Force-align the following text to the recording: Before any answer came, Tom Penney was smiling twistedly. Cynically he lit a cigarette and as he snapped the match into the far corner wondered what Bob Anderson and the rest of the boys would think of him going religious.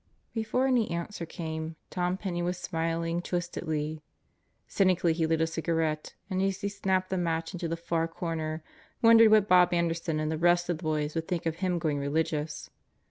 Before 0.33 0.65
any 0.65 0.89
answer 0.89 1.27
came, 1.27 1.75
Tom 1.91 2.17
Penney 2.17 2.41
was 2.41 2.57
smiling 2.57 3.21
twistedly. 3.21 4.01
Cynically 4.67 5.13
he 5.13 5.27
lit 5.27 5.41
a 5.41 5.45
cigarette 5.45 6.15
and 6.27 6.41
as 6.41 6.61
he 6.61 6.69
snapped 6.69 7.11
the 7.11 7.19
match 7.19 7.53
into 7.53 7.67
the 7.67 7.77
far 7.77 8.07
corner 8.07 8.63
wondered 9.03 9.29
what 9.29 9.47
Bob 9.47 9.75
Anderson 9.75 10.19
and 10.19 10.31
the 10.31 10.39
rest 10.39 10.69
of 10.69 10.77
the 10.79 10.83
boys 10.83 11.13
would 11.13 11.27
think 11.27 11.45
of 11.45 11.57
him 11.57 11.77
going 11.77 11.99
religious. 11.99 12.71